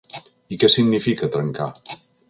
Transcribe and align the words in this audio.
I 0.55 0.59
què 0.63 0.71
significar 0.77 1.31
“trencar”? 1.37 1.71